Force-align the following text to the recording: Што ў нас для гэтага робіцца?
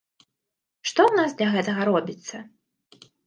Што 0.91 1.01
ў 1.09 1.13
нас 1.19 1.35
для 1.41 1.49
гэтага 1.57 1.81
робіцца? 1.91 2.35